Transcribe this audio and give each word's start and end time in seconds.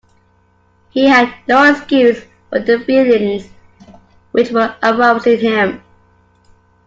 He 0.89 1.05
had 1.09 1.31
no 1.47 1.63
excuse 1.69 2.23
for 2.49 2.57
the 2.57 2.79
feelings 2.79 3.47
which 4.31 4.49
were 4.49 4.73
aroused 4.81 5.27
in 5.27 5.39
him. 5.41 5.83